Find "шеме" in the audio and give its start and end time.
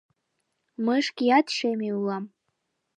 1.57-1.89